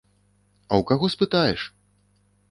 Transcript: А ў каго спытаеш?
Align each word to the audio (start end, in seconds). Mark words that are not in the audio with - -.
А 0.61 0.73
ў 0.79 0.81
каго 0.91 1.09
спытаеш? 1.15 1.61